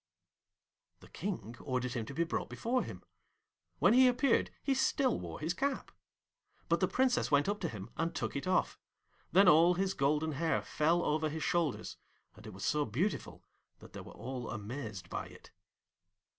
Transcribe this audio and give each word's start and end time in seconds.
The 1.01 1.09
King 1.09 1.55
ordered 1.61 1.93
him 1.93 2.07
to 2.07 2.13
be 2.15 2.23
brought 2.23 2.49
before 2.49 2.81
him. 2.81 3.03
When 3.77 3.93
he 3.93 4.07
appeared 4.07 4.49
he 4.63 4.73
still 4.73 5.19
wore 5.19 5.39
his 5.39 5.53
cap. 5.53 5.91
But 6.67 6.79
the 6.79 6.87
Princess 6.87 7.29
went 7.29 7.47
up 7.47 7.59
to 7.59 7.69
him 7.69 7.91
and 7.97 8.15
took 8.15 8.35
it 8.35 8.47
off; 8.47 8.79
then 9.31 9.47
all 9.47 9.75
his 9.75 9.93
golden 9.93 10.31
hair 10.31 10.63
fell 10.63 11.03
over 11.03 11.29
his 11.29 11.43
shoulders, 11.43 11.97
and 12.35 12.47
it 12.47 12.51
was 12.53 12.65
so 12.65 12.83
beautiful 12.83 13.43
that 13.77 13.93
they 13.93 14.01
were 14.01 14.11
all 14.13 14.49
amazed 14.49 15.07
by 15.07 15.27
it. 15.27 15.51